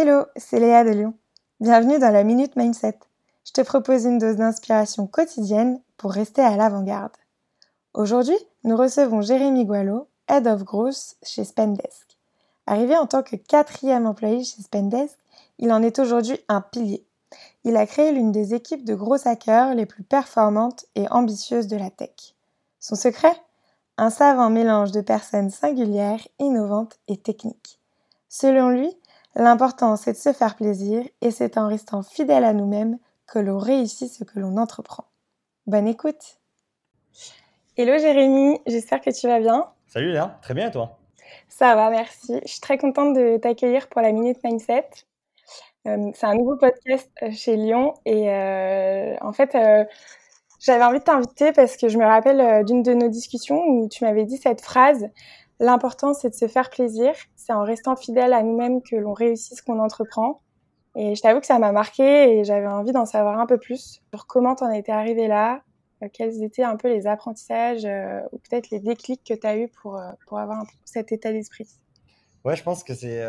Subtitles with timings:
[0.00, 1.14] Hello, c'est Léa de Lyon.
[1.58, 3.00] Bienvenue dans la Minute Mindset.
[3.44, 7.16] Je te propose une dose d'inspiration quotidienne pour rester à l'avant-garde.
[7.94, 12.16] Aujourd'hui, nous recevons Jérémy Gualo, Head of Growth chez Spendesk.
[12.68, 15.18] Arrivé en tant que quatrième employé chez Spendesk,
[15.58, 17.04] il en est aujourd'hui un pilier.
[17.64, 21.76] Il a créé l'une des équipes de gros hackers les plus performantes et ambitieuses de
[21.76, 22.36] la tech.
[22.78, 23.34] Son secret?
[23.96, 27.80] Un savant mélange de personnes singulières, innovantes et techniques.
[28.28, 28.96] Selon lui,
[29.34, 33.58] l'important c'est de se faire plaisir et c'est en restant fidèle à nous-mêmes que l'on
[33.58, 35.04] réussit ce que l'on entreprend.
[35.66, 36.38] Bonne écoute
[37.76, 39.66] Hello Jérémy, j'espère que tu vas bien.
[39.86, 40.98] Salut Léa, très bien et toi?
[41.48, 42.40] Ça va, merci.
[42.44, 44.88] Je suis très contente de t'accueillir pour la Minute Mindset.
[45.86, 49.56] Euh, c'est un nouveau podcast euh, chez Lyon et euh, en fait,
[50.60, 54.04] j'avais envie de t'inviter parce que je me rappelle d'une de nos discussions où tu
[54.04, 55.08] m'avais dit cette phrase
[55.60, 57.12] L'important, c'est de se faire plaisir.
[57.36, 60.40] C'est en restant fidèle à nous-mêmes que l'on réussit ce qu'on entreprend.
[60.94, 64.00] Et je t'avoue que ça m'a marqué et j'avais envie d'en savoir un peu plus
[64.12, 65.62] sur comment t'en étais arrivé là,
[66.12, 67.84] quels étaient un peu les apprentissages
[68.32, 71.68] ou peut-être les déclics que tu as eu pour, pour avoir un cet état d'esprit.
[72.44, 73.22] Ouais, je pense que c'est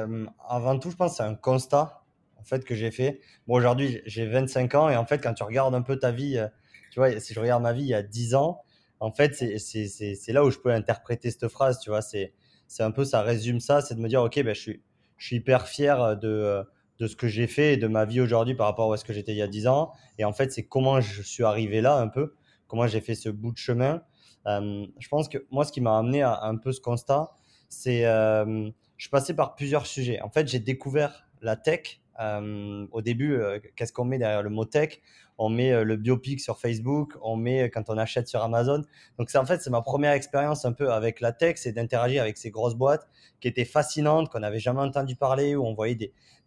[0.48, 2.02] avant tout, je pense c'est un constat
[2.40, 3.20] en fait que j'ai fait.
[3.48, 6.42] Bon, aujourd'hui, j'ai 25 ans et en fait, quand tu regardes un peu ta vie,
[6.92, 8.62] tu vois, si je regarde ma vie il y a 10 ans,
[9.00, 12.02] en fait, c'est là où je peux interpréter cette phrase, tu vois.
[12.02, 12.34] C'est
[12.80, 14.84] un peu, ça résume ça, c'est de me dire, ok, ben, je, suis,
[15.18, 16.64] je suis hyper fier de,
[17.00, 19.14] de ce que j'ai fait et de ma vie aujourd'hui par rapport à ce que
[19.14, 19.92] j'étais il y a 10 ans.
[20.18, 22.36] Et en fait, c'est comment je suis arrivé là un peu,
[22.68, 24.04] comment j'ai fait ce bout de chemin.
[24.46, 27.32] je pense que moi, ce qui m'a amené à, un peu ce constat,
[27.70, 30.22] c'est je suis passé par plusieurs sujets.
[30.22, 34.50] En fait, j'ai découvert la tech euh, au début, euh, qu'est-ce qu'on met derrière le
[34.50, 35.00] mot tech?
[35.40, 38.84] On met euh, le biopic sur Facebook, on met quand on achète sur Amazon.
[39.18, 42.22] Donc, c'est en fait, c'est ma première expérience un peu avec la tech, c'est d'interagir
[42.22, 43.08] avec ces grosses boîtes
[43.40, 45.96] qui étaient fascinantes, qu'on n'avait jamais entendu parler, où on voyait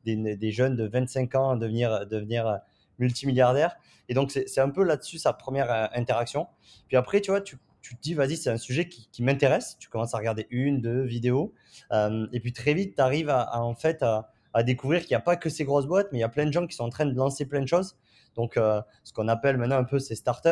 [0.05, 2.61] des, des, jeunes de 25 ans devenir, devenir
[2.99, 3.77] multimilliardaires.
[4.09, 6.47] Et donc, c'est un peu là-dessus sa première interaction.
[6.89, 9.77] Puis après, tu vois, tu, tu te dis, vas-y, c'est un sujet qui, m'intéresse.
[9.79, 11.55] Tu commences à regarder une, deux vidéos.
[11.91, 15.21] et puis très vite, tu arrives à, en fait à, à découvrir qu'il n'y a
[15.21, 16.91] pas que ces grosses boîtes, mais il y a plein de gens qui sont en
[16.91, 17.97] train de lancer plein de choses.
[18.37, 20.51] Donc, euh, ce qu'on appelle maintenant un peu ces startups.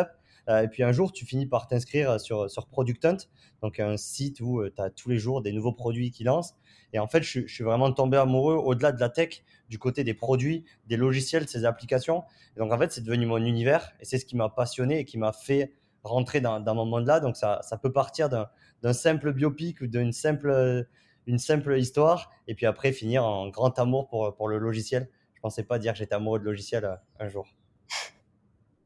[0.49, 3.17] Euh, et puis un jour, tu finis par t'inscrire sur, sur Product Hunt,
[3.63, 6.55] donc un site où euh, tu as tous les jours des nouveaux produits qui lancent.
[6.93, 10.15] Et en fait, je, suis vraiment tombé amoureux au-delà de la tech, du côté des
[10.15, 12.25] produits, des logiciels, de ces applications.
[12.57, 15.05] Et donc en fait, c'est devenu mon univers et c'est ce qui m'a passionné et
[15.05, 17.21] qui m'a fait rentrer dans, dans mon monde-là.
[17.21, 20.87] Donc ça, ça peut partir d'un simple biopic ou d'une simple
[21.27, 25.09] une simple histoire et puis après finir en grand amour pour, pour le logiciel.
[25.35, 27.47] Je pensais pas dire que j'étais amoureux de logiciel euh, un jour.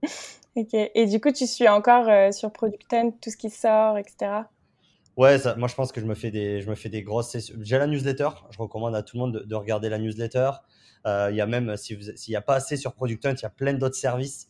[0.56, 0.74] ok.
[0.74, 4.42] Et du coup, tu suis encore euh, sur Product tout ce qui sort, etc.
[5.16, 7.36] Ouais, ça, moi je pense que je me fais des, je me fais des grosses
[7.60, 10.50] J'ai la newsletter, je recommande à tout le monde de, regarder la newsletter.
[11.06, 13.50] Euh, il y a même, s'il n'y a pas assez sur Product il y a
[13.50, 14.48] plein d'autres services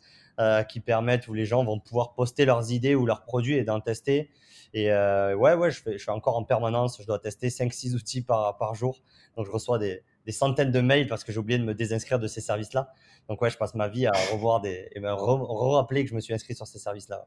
[0.68, 3.80] qui permettent où les gens vont pouvoir poster leurs idées ou leurs produits et d'en
[3.80, 4.30] tester.
[4.74, 7.00] Et euh, ouais, ouais, je, fais, je suis encore en permanence.
[7.00, 9.00] Je dois tester 5-6 outils par, par jour.
[9.36, 12.18] Donc, je reçois des, des centaines de mails parce que j'ai oublié de me désinscrire
[12.18, 12.92] de ces services-là.
[13.28, 16.20] Donc, ouais, je passe ma vie à revoir des, et me re-rappeler que je me
[16.20, 17.26] suis inscrit sur ces services-là.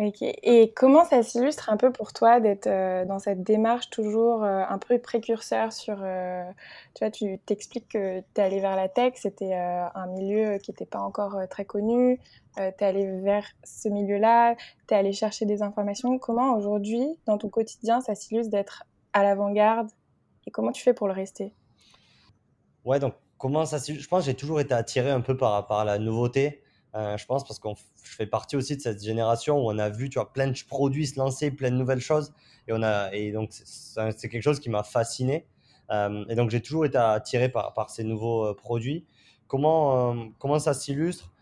[0.00, 0.22] Ok.
[0.22, 4.64] Et comment ça s'illustre un peu pour toi d'être euh, dans cette démarche toujours euh,
[4.68, 5.98] un peu précurseur sur...
[6.02, 6.42] Euh,
[6.96, 10.72] tu vois, tu t'expliques que tu es allé vers la tech, c'était un milieu qui
[10.72, 12.18] n'était pas encore très connu,
[12.56, 14.56] tu es allé vers ce milieu-là,
[14.88, 16.18] tu es allé chercher des informations.
[16.18, 18.82] Comment aujourd'hui, dans ton quotidien, ça s'illustre d'être
[19.12, 19.88] à l'avant-garde
[20.46, 21.54] et comment tu fais pour le rester?
[22.84, 25.98] Ouais, donc comment ça Je pense que j'ai toujours été attiré un peu par, la
[25.98, 26.62] nouveauté.
[26.94, 27.68] Euh, je pense parce que
[28.04, 30.58] je fais partie aussi de cette génération où on a vu tu vois, plein de
[30.68, 32.32] produits se lancer, plein de nouvelles choses.
[32.68, 35.46] Et, on a, et donc, c'est quelque chose qui m'a fasciné.
[35.90, 39.04] Euh, et donc, j'ai toujours été attiré par, ces nouveaux euh, produits.
[39.46, 41.32] Comment, comment ça s'illustre?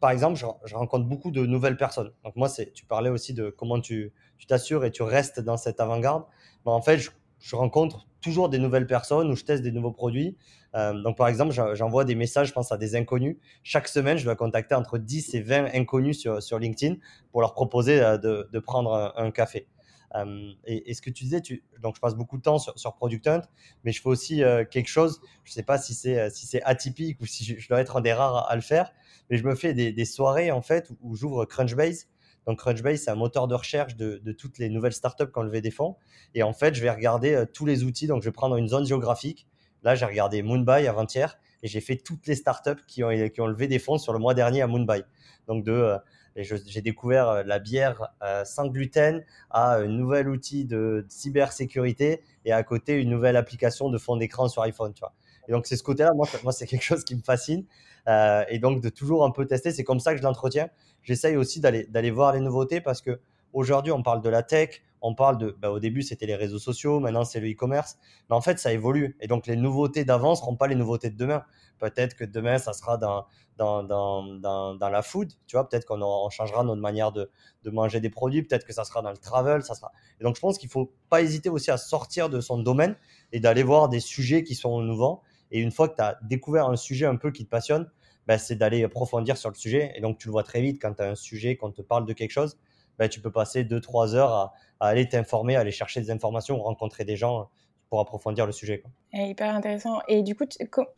[0.00, 2.12] Par exemple, je, rencontre beaucoup de nouvelles personnes.
[2.24, 4.12] Donc, moi, tu parlais aussi de comment tu
[4.48, 6.24] t'assures et tu restes dans cette avant-garde.
[6.64, 7.10] Ben, en fait, je,
[7.42, 10.36] je rencontre toujours des nouvelles personnes ou je teste des nouveaux produits.
[10.74, 13.36] Euh, donc, par exemple, j'envoie des messages, je pense, à des inconnus.
[13.64, 16.96] Chaque semaine, je dois contacter entre 10 et 20 inconnus sur, LinkedIn
[17.32, 19.66] pour leur proposer euh, de, prendre un, café.
[20.14, 23.26] Euh, et, ce que tu disais, tu, donc je passe beaucoup de temps sur, Product
[23.26, 23.42] Hunt,
[23.82, 27.44] mais je fais aussi quelque chose, je ne sais pas si c'est atypique ou si
[27.44, 28.92] je, dois être un des rares à, le faire,
[29.30, 32.06] mais je me fais des, des soirées en fait où j'ouvre Crunchbase
[32.46, 35.60] donc Crunchbase, c'est un moteur de recherche de, toutes les nouvelles startups qui ont levé
[35.60, 35.96] des fonds.
[36.34, 38.06] Et en fait, je vais regarder tous les outils.
[38.08, 39.46] Donc, je vais prendre une zone géographique
[39.82, 43.78] Là, j'ai regardé Moonbuy avant-hier et j'ai fait toutes les startups qui ont, levé des
[43.78, 45.02] fonds sur le mois dernier à Moonbuy.
[45.48, 45.96] Donc, de,
[46.36, 48.08] j'ai découvert la bière
[48.44, 53.98] sans gluten, à un nouvel outil de cybersécurité et à côté une nouvelle application de
[53.98, 54.92] fond d'écran sur iPhone.
[54.94, 55.14] Tu vois.
[55.48, 57.64] Et donc c'est ce côté-là, moi c'est quelque chose qui me fascine.
[58.06, 60.68] et donc de toujours un peu tester, c'est comme ça que je l'entretiens.
[61.02, 63.20] J'essaye aussi d'aller voir les nouveautés parce que
[63.52, 66.60] aujourd'hui on parle de la tech, on parle de, bah, au début c'était les réseaux
[66.60, 67.98] sociaux, maintenant c'est le e-commerce,
[68.30, 69.16] mais en fait ça évolue.
[69.20, 71.44] Et donc les nouveautés d'avant ne seront pas les nouveautés de demain.
[71.78, 73.26] Peut-être que demain ça sera dans,
[73.58, 77.30] dans, dans, dans, la food, tu vois, peut-être qu'on changera notre manière de,
[77.64, 79.92] de manger des produits, peut-être que ça sera dans le travel, ça sera.
[80.20, 82.96] Et donc je pense qu'il ne faut pas hésiter aussi à sortir de son domaine
[83.32, 85.22] et d'aller voir des sujets qui sont innovants.
[85.50, 87.90] Et une fois que tu as découvert un sujet un peu qui te passionne,
[88.26, 89.92] bah, c'est d'aller approfondir sur le sujet.
[89.94, 92.06] Et donc tu le vois très vite quand tu as un sujet, qu'on te parle
[92.06, 92.58] de quelque chose,
[92.98, 97.16] bah, tu peux passer 2-3 heures à, aller t'informer, aller chercher des informations, rencontrer des
[97.16, 97.48] gens
[97.88, 98.80] pour approfondir le sujet.
[98.80, 98.90] Quoi.
[99.12, 100.00] hyper intéressant.
[100.08, 100.44] Et du coup,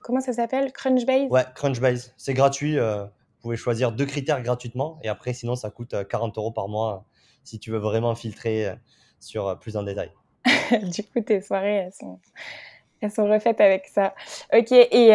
[0.00, 0.72] comment ça s'appelle?
[0.72, 1.28] Crunchbase?
[1.28, 2.14] Ouais, Crunchbase.
[2.16, 2.78] C'est gratuit.
[2.78, 4.98] Euh, vous pouvez choisir deux critères gratuitement.
[5.02, 7.10] Et après, sinon, ça coûte 40 euh, euros par mois euh,
[7.42, 8.72] si tu veux vraiment filtrer
[9.20, 10.10] sur plus en détail.
[10.82, 12.20] du coup, tes soirées, elles sont,
[13.04, 14.14] elles sont refaites avec ça.
[14.52, 15.08] Ok, et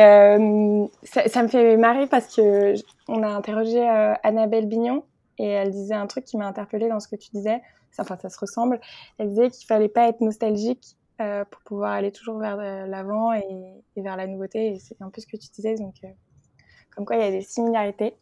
[1.04, 2.74] ça, me fait marrer parce que
[3.08, 3.86] on a interrogé
[4.24, 5.04] Annabelle Bignon
[5.38, 7.62] et elle disait un truc qui m'a interpellée dans ce que tu disais.
[7.98, 8.80] Enfin, ça se ressemble.
[9.18, 13.44] Elle disait qu'il fallait pas être nostalgique euh, pour pouvoir aller toujours vers l'avant et,
[13.98, 14.74] vers la nouveauté.
[14.74, 15.76] Et c'est un peu ce que tu disais.
[15.76, 16.08] Donc, euh,
[16.96, 18.16] comme quoi, il y a des similarités.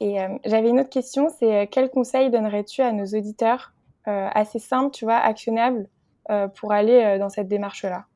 [0.00, 3.72] Et euh, j'avais une autre question, c'est quel conseil donnerais-tu à nos auditeurs
[4.06, 5.88] assez simples, tu vois, actionnables,
[6.56, 8.06] pour aller dans cette démarche-là?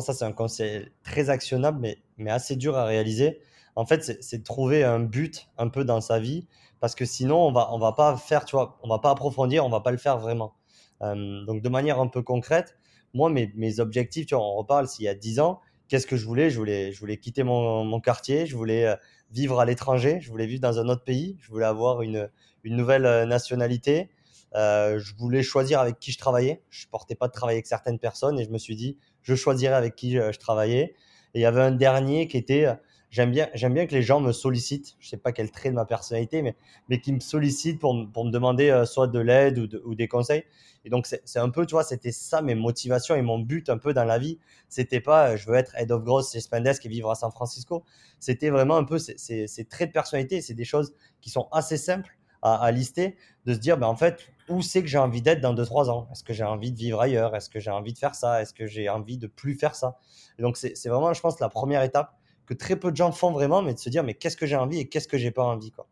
[0.00, 3.40] Ça, c'est un conseil très actionnable, mais, assez dur à réaliser.
[3.76, 6.46] En fait, c'est de trouver un but un peu dans sa vie
[6.80, 9.68] parce que sinon on va va pas faire tu vois on va pas approfondir on
[9.68, 10.54] va pas le faire vraiment.
[11.02, 12.76] Euh, donc de manière un peu concrète
[13.14, 16.26] moi mes, objectifs tu vois on reparle s'il y a 10 ans qu'est-ce que je
[16.26, 16.50] voulais?
[16.50, 18.96] Je voulais je voulais quitter mon, quartier je voulais euh,
[19.30, 22.30] vivre à l'étranger je voulais vivre dans un autre pays je voulais avoir une
[22.64, 24.10] nouvelle euh, nationalité.
[24.54, 26.62] Je voulais choisir avec qui je travaillais.
[26.70, 29.74] Je portais pas de travailler avec certaines personnes et je me suis dit je choisirais
[29.74, 30.94] avec qui je, je travaillais
[31.34, 32.66] et il y avait un dernier qui était
[33.10, 34.96] j'aime bien, j'aime bien que les gens me sollicitent.
[35.00, 36.56] Je sais pas quel trait de ma personnalité, mais,
[36.88, 40.44] mais qui me sollicitent pour, pour me demander euh, soit de l'aide ou, des conseils.
[40.84, 43.78] Et donc, c'est un peu, tu vois, c'était ça mes motivations et mon but un
[43.78, 44.38] peu dans la vie.
[44.68, 47.30] C'était pas, euh, je veux être head of growth chez Spendesk et vivre à San
[47.30, 47.84] Francisco.
[48.20, 50.40] C'était vraiment un peu ces, ces, traits de personnalité.
[50.40, 53.96] C'est des choses qui sont assez simples à, à lister, de se dire, ben, en
[53.96, 56.08] fait, où c'est que j'ai envie d'être dans 2-3 ans?
[56.12, 57.34] Est-ce que j'ai envie de vivre ailleurs?
[57.36, 58.42] Est-ce que j'ai envie de faire ça?
[58.42, 59.98] Est-ce que j'ai envie de plus faire ça?
[60.38, 62.14] Donc, c'est vraiment, je pense, la première étape
[62.46, 64.56] que très peu de gens font vraiment, mais de se dire mais qu'est-ce que j'ai
[64.56, 65.70] envie et qu'est-ce que j'ai pas envie.
[65.70, 65.86] Quoi?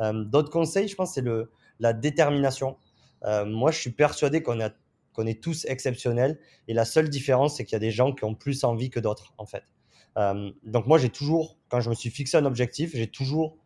[0.00, 1.24] Euh, d'autres conseils, je pense, c'est
[1.80, 2.76] la détermination.
[3.24, 4.58] Euh, moi, je suis persuadé qu'on
[5.12, 8.24] qu'on est tous exceptionnels et la seule différence, c'est qu'il y a des gens qui
[8.24, 9.62] ont plus envie que d'autres, en fait.
[10.16, 13.56] Euh, donc moi, j'ai toujours, quand je me suis fixé un objectif, j'ai toujours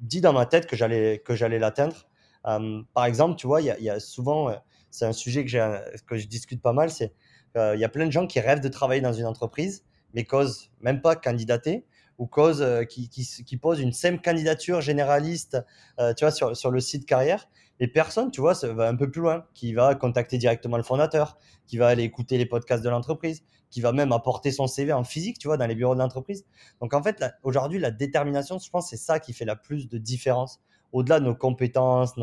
[0.00, 2.08] dit dans ma tête que j'allais que j'allais l'atteindre.
[2.44, 4.54] Par exemple, tu vois, il y a, souvent,
[4.90, 7.12] c'est un sujet que, je discute pas mal, c'est
[7.56, 10.70] il y a plein de gens qui rêvent de travailler dans une entreprise, mais cause
[10.80, 11.84] même pas candidater
[12.18, 15.58] ou euh, qui, qui, pose une simple candidature généraliste,
[15.98, 17.48] euh, tu vois, sur, sur le site carrière.
[17.80, 20.84] Et personne, tu vois, ça va un peu plus loin, qui va contacter directement le
[20.84, 21.36] fondateur,
[21.66, 25.02] qui va aller écouter les podcasts de l'entreprise, qui va même apporter son CV en
[25.02, 26.44] physique, tu vois, dans les bureaux de l'entreprise.
[26.80, 29.98] Donc en fait, aujourd'hui, la détermination, je pense, c'est ça qui fait la plus de
[29.98, 30.60] différence.
[30.94, 32.14] Au-delà de nos compétences,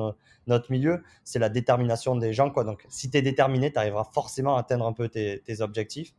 [0.47, 2.63] notre milieu, c'est la détermination des gens, quoi.
[2.63, 6.13] Donc si tu es déterminé, tu arriveras forcément à atteindre un peu tes, objectifs.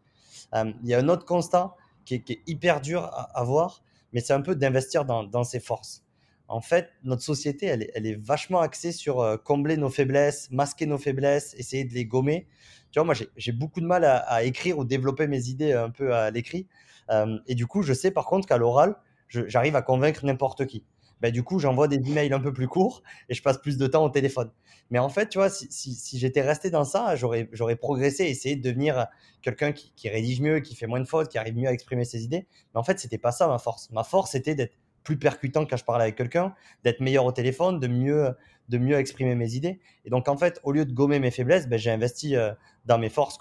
[0.55, 1.75] Euh, il y a un autre constat
[2.05, 6.05] qui est, hyper dur à, voir, mais c'est un peu d'investir dans, ses forces.
[6.47, 10.51] En fait, notre société, elle est, elle est vachement axée sur euh, combler nos faiblesses,
[10.51, 12.47] masquer nos faiblesses, essayer de les gommer.
[12.91, 16.15] Tu vois, moi, j'ai beaucoup de mal à, écrire ou développer mes idées un peu
[16.15, 16.67] à l'écrit.
[17.09, 18.97] Euh, et du coup, je sais par contre qu'à l'oral,
[19.29, 20.85] j'arrive à convaincre n'importe qui.
[21.23, 23.87] Ben, du coup, j'envoie des emails un peu plus courts et je passe plus de
[23.87, 24.51] temps au téléphone.
[24.91, 29.07] Mais en fait, tu vois, si, j'étais resté dans ça, j'aurais, progressé, essayé de devenir
[29.41, 32.25] quelqu'un qui, rédige mieux, qui fait moins de fautes, qui arrive mieux à exprimer ses
[32.25, 32.49] idées.
[32.75, 33.89] Mais en fait, c'était pas ça ma force.
[33.93, 34.75] Ma force, c'était d'être
[35.05, 39.55] plus percutant quand je parlais avec quelqu'un, d'être meilleur au téléphone, de mieux, exprimer mes
[39.55, 39.79] idées.
[40.05, 42.53] Et donc, en fait, au lieu de gommer mes faiblesses, ben, j'ai investi euh,
[42.85, 43.39] dans mes forces.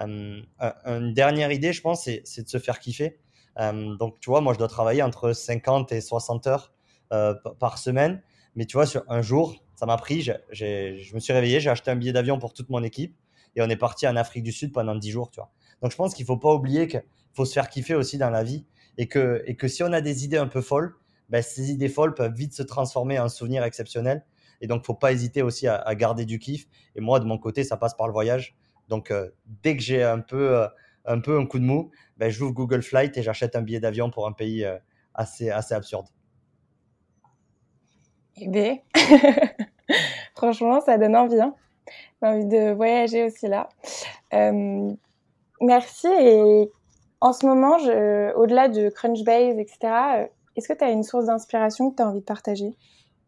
[0.00, 0.42] Euh,
[0.84, 3.18] une dernière idée, je pense, c'est, c'est de se faire kiffer.
[3.58, 6.73] Euh, donc, tu vois, moi, je dois travailler entre 50 et 60 heures
[7.14, 8.20] euh, par semaine.
[8.56, 10.22] Mais tu vois, sur un jour, ça m'a pris.
[10.22, 13.16] Je me suis réveillé, j'ai acheté un billet d'avion pour toute mon équipe
[13.56, 15.30] et on est parti en Afrique du Sud pendant 10 jours.
[15.30, 15.50] Tu vois.
[15.80, 18.42] Donc je pense qu'il faut pas oublier qu'il faut se faire kiffer aussi dans la
[18.42, 18.66] vie
[18.98, 20.94] et que, et que si on a des idées un peu folles,
[21.28, 24.24] ben, ces idées folles peuvent vite se transformer en souvenirs exceptionnels.
[24.60, 26.66] Et donc, faut pas hésiter aussi à, garder du kiff.
[26.96, 28.56] Et moi, de mon côté, ça passe par le voyage.
[28.88, 29.30] Donc, euh,
[29.62, 30.68] dès que j'ai un peu, euh,
[31.04, 34.10] un peu un coup de mou, ben, j'ouvre Google Flight et j'achète un billet d'avion
[34.10, 34.66] pour un pays
[35.14, 36.06] assez, assez absurde.
[38.36, 38.78] Bien,
[40.34, 41.40] franchement, ça donne envie.
[41.40, 41.54] Hein.
[42.20, 43.68] J'ai envie de voyager aussi là.
[44.32, 44.92] Euh,
[45.60, 46.08] merci.
[46.08, 46.70] Et
[47.20, 47.76] en ce moment,
[48.36, 50.26] au-delà de Crunchbase, etc., euh,
[50.56, 52.76] est-ce que tu as une source d'inspiration que tu as envie de partager?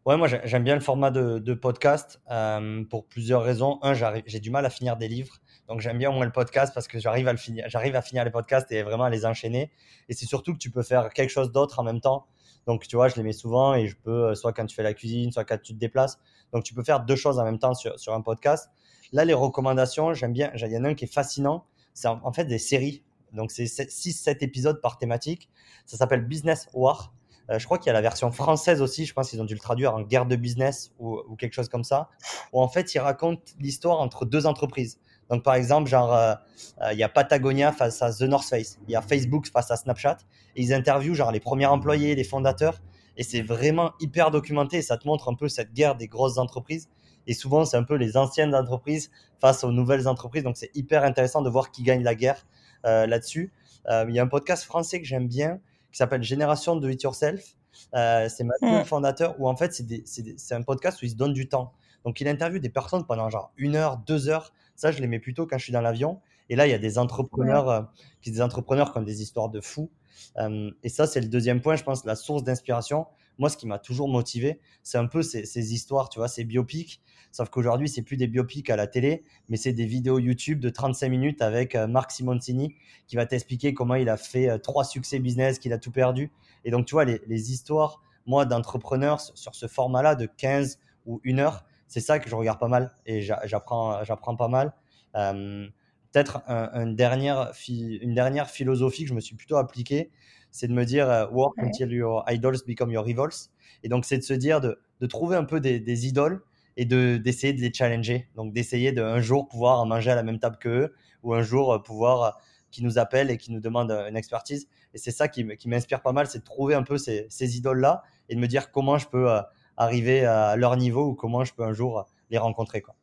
[0.07, 3.79] Ouais, moi j'aime bien le format de, podcast euh, pour plusieurs raisons.
[3.81, 5.35] Un, j'ai du mal à finir des livres,
[5.67, 8.23] donc j'aime bien au moins le podcast parce que j'arrive à finir, j'arrive à finir
[8.23, 9.69] les podcasts et vraiment à les enchaîner.
[10.07, 12.25] Et c'est surtout que tu peux faire quelque chose d'autre en même temps.
[12.67, 14.93] Donc tu vois, je les mets souvent et je peux soit quand tu fais la
[14.93, 16.19] cuisine, soit quand tu te déplaces.
[16.53, 18.69] Donc tu peux faire deux choses en même temps sur, sur un podcast.
[19.13, 20.51] Là, les recommandations, j'aime bien.
[20.53, 21.65] Il y en a un qui est fascinant.
[21.93, 23.03] C'est en, fait des séries.
[23.33, 25.49] Donc c'est 6-7 épisodes par thématique.
[25.85, 27.13] Ça s'appelle Business War.
[27.49, 29.05] Euh, je crois qu'il y a la version française aussi.
[29.05, 31.69] Je pense qu'ils ont dû le traduire en guerre de business ou, ou quelque chose
[31.69, 32.09] comme ça.
[32.51, 34.99] Où en fait, ils racontent l'histoire entre deux entreprises.
[35.29, 36.33] Donc, par exemple, genre, euh,
[36.81, 39.71] euh, il y a Patagonia face à The North Face, il y a Facebook face
[39.71, 40.17] à Snapchat,
[40.55, 42.81] et ils interviewent genre les premiers employés, les fondateurs,
[43.17, 44.77] et c'est vraiment hyper documenté.
[44.77, 46.89] Et ça te montre un peu cette guerre des grosses entreprises.
[47.25, 50.43] Et souvent, c'est un peu les anciennes entreprises face aux nouvelles entreprises.
[50.43, 52.45] Donc, c'est hyper intéressant de voir qui gagne la guerre
[52.83, 53.51] là-dessus.
[53.89, 55.59] Il y a un podcast français que j'aime bien
[55.91, 57.55] qui s'appelle Génération de It Yourself.
[57.95, 61.33] Euh, c'est Mathieu, le fondateur, où en fait, c'est un podcast où il se donne
[61.33, 61.73] du temps.
[62.05, 64.53] Donc, il interviewe des personnes pendant genre une heure, deux heures.
[64.77, 66.21] Ça, je les mets plutôt quand je suis dans l'avion.
[66.49, 67.81] Et là, il y a des entrepreneurs, euh,
[68.21, 69.91] qui, des entrepreneurs qui ont des histoires de fous.
[70.37, 73.07] Euh, et ça, c'est le deuxième point, je pense, la source d'inspiration.
[73.39, 76.43] Moi, ce qui m'a toujours motivé, c'est un peu ces, ces, histoires, tu vois, ces
[76.43, 77.01] biopics.
[77.31, 80.69] Sauf qu'aujourd'hui, c'est plus des biopics à la télé, mais c'est des vidéos YouTube de
[80.69, 82.75] 35 minutes avec euh, Marc Simoncini
[83.07, 86.31] qui va t'expliquer comment il a fait trois succès business, qu'il a tout perdu.
[86.65, 91.19] Et donc, tu vois, les, les histoires, moi, d'entrepreneurs sur ce format-là de 15 ou
[91.25, 94.73] 1 heure, c'est ça que je regarde pas mal et j'apprends, j'apprends pas mal.
[95.15, 95.67] Euh,
[96.11, 100.11] peut-être une, dernière une dernière philosophie que je me suis plutôt appliquée,
[100.51, 103.49] c'est de me dire euh, work until your idols become your rivals.
[103.83, 106.41] Et donc, c'est de se dire de, de trouver un peu des, des idoles
[106.77, 108.27] et de, d'essayer de les challenger.
[108.35, 111.73] Donc, d'essayer de un jour pouvoir manger à la même table qu'eux ou un jour
[111.73, 112.39] euh, pouvoir
[112.71, 114.67] qui nous appellent et qui nous demandent une expertise.
[114.93, 117.57] Et c'est ça qui, qui m'inspire pas mal, c'est de trouver un peu ces, ces
[117.57, 119.29] idoles-là et de me dire comment je peux
[119.77, 122.81] arriver à leur niveau ou comment je peux un jour les rencontrer.
[122.81, 122.95] Quoi.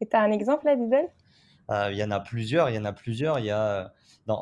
[0.00, 1.08] Et tu as un exemple là d'idole
[1.70, 3.38] euh, Il y en a plusieurs, il y en a plusieurs.
[3.38, 3.92] Il y a,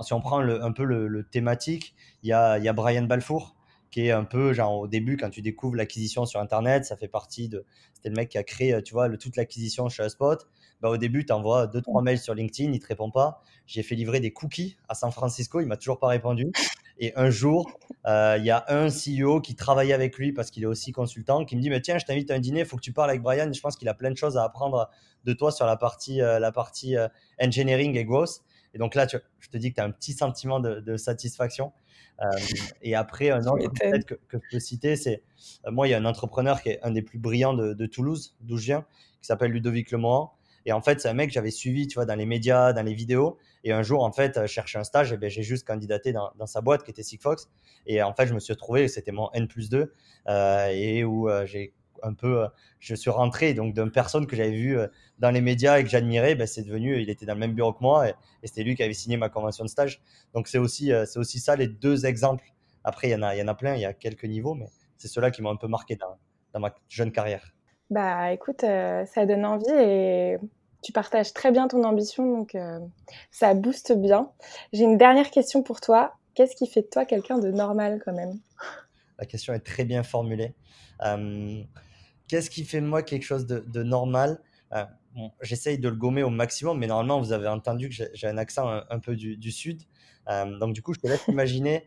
[0.03, 3.03] si on prend le, un peu le, thématique, il y, a, il y a Brian
[3.03, 3.57] Balfour
[3.91, 7.09] qui est un peu genre au début quand tu découvres l'acquisition sur internet ça fait
[7.09, 10.47] partie de c'était le mec qui a créé tu vois le, toute l'acquisition chez Spot
[10.81, 13.83] bah, au début tu envoies deux trois mails sur LinkedIn il te répond pas j'ai
[13.83, 16.53] fait livrer des cookies à San Francisco il m'a toujours pas répondu
[17.01, 20.63] et un jour, euh, il y a un CEO qui travaillait avec lui parce qu'il
[20.63, 22.77] est aussi consultant, qui me dit mais tiens, je t'invite à un dîner, il faut
[22.77, 23.51] que tu parles avec Brian.
[23.51, 24.91] Je pense qu'il a plein de choses à apprendre
[25.25, 27.09] de toi sur la partie, euh, la partie euh,
[27.43, 28.43] engineering et growth.
[28.75, 31.73] Et donc là, je te dis que tu as un petit sentiment de, satisfaction.
[32.83, 35.25] et après, un autre peut-être que, que, je peux citer, c'est
[35.67, 38.59] moi, il y a un entrepreneur qui est un des plus brillants de, Toulouse, d'où
[38.59, 38.87] je viens,
[39.21, 40.33] qui s'appelle Ludovic Lemohan.
[40.67, 42.83] Et en fait, c'est un mec que j'avais suivi, tu vois, dans les médias, dans
[42.83, 43.39] les vidéos.
[43.65, 46.33] Et un jour, en fait, je cherchais un stage, et ben, j'ai juste candidaté dans,
[46.47, 47.49] sa boîte qui était Sigfox.
[47.87, 49.93] Et en fait, je me suis retrouvé, c'était mon N plus 2,
[50.29, 52.49] euh, et où euh, j'ai un peu, euh,
[52.79, 54.79] je suis rentré donc d'une personne que j'avais vue
[55.19, 57.73] dans les médias et que j'admirais, ben, c'est devenu, il était dans le même bureau
[57.73, 58.15] que moi, et,
[58.45, 60.01] c'était lui qui avait signé ma convention de stage.
[60.35, 62.45] Donc c'est aussi, c'est aussi ça les deux exemples.
[62.85, 64.71] Après, il y en a, y en a plein, il y a quelques niveaux, mais
[64.97, 67.53] c'est ceux-là qui m'ont un peu marqué dans ma jeune carrière.
[67.91, 70.39] Bah écoute, ça donne envie et
[70.83, 72.79] tu partages très bien ton ambition, donc euh,
[73.31, 74.31] ça booste bien.
[74.73, 76.15] J'ai une dernière question pour toi.
[76.35, 78.39] Qu'est-ce qui fait de toi quelqu'un de normal quand même?
[79.19, 80.55] La question est très bien formulée.
[81.05, 81.63] Euh,
[82.29, 84.41] qu'est-ce qui fait de moi quelque chose de, normal?
[84.73, 84.85] Euh,
[85.43, 88.69] J'essaye de le gommer au maximum, mais normalement, vous avez entendu que j'ai un accent
[88.89, 89.83] un, peu du, sud.
[90.61, 91.85] donc du coup, je te laisse imaginer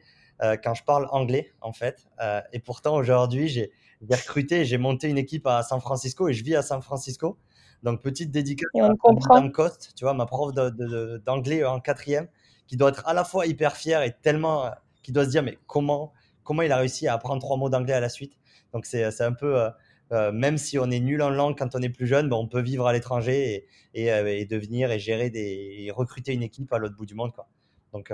[0.62, 2.06] quand je parle anglais, en fait.
[2.52, 3.72] et pourtant, aujourd'hui, j'ai
[4.10, 7.38] recruté, j'ai monté une équipe à San Francisco et je vis à San Francisco.
[7.84, 8.90] Donc, petite dédicace à
[9.30, 12.28] Madame Coste, tu vois, ma prof d'anglais en quatrième,
[12.68, 15.58] qui doit être à la fois hyper fière et tellement, qui doit se dire, mais
[15.68, 18.34] comment, comment il a réussi à apprendre trois mots d'anglais à la suite.
[18.72, 19.70] Donc, c'est un peu, euh,
[20.14, 22.48] euh, même si on est nul en langue quand on est plus jeune, ben, on
[22.48, 26.72] peut vivre à l'étranger et, et, euh, devenir et gérer des, et recruter une équipe
[26.72, 27.48] à l'autre bout du monde, quoi.
[27.92, 28.12] Donc,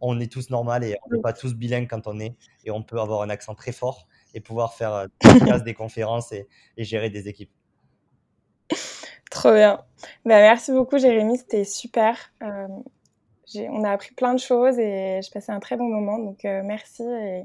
[0.00, 2.82] on est tous normal et on n'est pas tous bilingues quand on est et on
[2.82, 5.06] peut avoir un accent très fort et pouvoir faire
[5.64, 6.46] des conférences et
[6.78, 7.50] gérer des équipes.
[9.30, 9.80] Trop bien.
[10.24, 11.38] Bah, merci beaucoup, Jérémy.
[11.38, 12.16] C'était super.
[12.42, 12.66] Euh,
[13.54, 16.18] on a appris plein de choses et j'ai passé un très bon moment.
[16.18, 17.04] Donc, euh, merci.
[17.04, 17.44] Et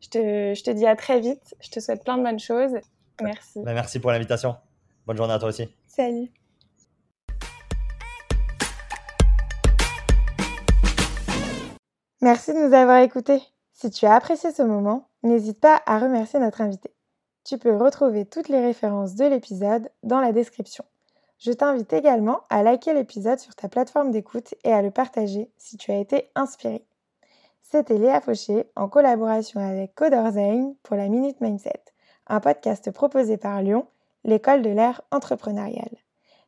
[0.00, 1.54] je te, je te, dis à très vite.
[1.60, 2.76] Je te souhaite plein de bonnes choses.
[3.20, 3.60] Merci.
[3.64, 4.56] Bah, merci pour l'invitation.
[5.06, 5.68] Bonne journée à toi aussi.
[5.86, 6.30] Salut.
[12.22, 13.42] Merci de nous avoir écoutés.
[13.72, 16.90] Si tu as apprécié ce moment, n'hésite pas à remercier notre invité.
[17.44, 20.84] Tu peux retrouver toutes les références de l'épisode dans la description.
[21.38, 25.76] Je t'invite également à liker l'épisode sur ta plateforme d'écoute et à le partager si
[25.76, 26.84] tu as été inspiré.
[27.62, 31.82] C'était Léa Fauché en collaboration avec Coderzain pour la Minute Mindset,
[32.26, 33.86] un podcast proposé par Lyon,
[34.24, 35.96] l'école de l'ère entrepreneuriale.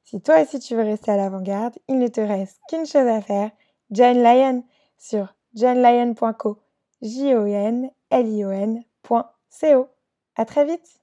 [0.04, 3.20] Si toi aussi tu veux rester à l'avant-garde, il ne te reste qu'une chose à
[3.20, 3.50] faire,
[3.90, 4.64] join Lion
[4.97, 6.58] sur johnlion.co,
[7.02, 7.35] j
[8.11, 9.88] o n l i o -N .co.
[10.37, 11.00] À très vite